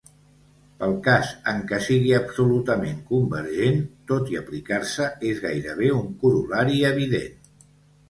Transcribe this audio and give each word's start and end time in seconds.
Pel 0.77 0.95
cas 1.07 1.33
en 1.51 1.61
què 1.71 1.79
sigui 1.89 2.15
absolutament 2.21 3.05
convergent, 3.11 3.79
tot 4.15 4.35
i 4.35 4.41
aplicar-se, 4.43 5.11
és 5.35 5.47
gairebé 5.49 5.97
un 6.03 6.13
corol·lari 6.27 6.87
evident. 6.95 7.43